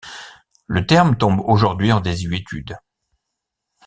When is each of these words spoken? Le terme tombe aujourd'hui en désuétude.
Le 0.65 0.87
terme 0.87 1.15
tombe 1.15 1.41
aujourd'hui 1.47 1.91
en 1.91 1.99
désuétude. 2.01 2.75